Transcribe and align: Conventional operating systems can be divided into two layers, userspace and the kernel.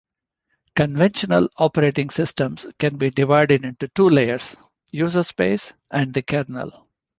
Conventional 0.75 1.47
operating 1.57 2.09
systems 2.09 2.65
can 2.79 2.97
be 2.97 3.11
divided 3.11 3.63
into 3.63 3.87
two 3.89 4.09
layers, 4.09 4.55
userspace 4.91 5.73
and 5.91 6.11
the 6.11 6.23
kernel. 6.23 6.87